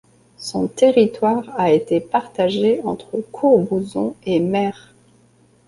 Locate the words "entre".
2.83-3.17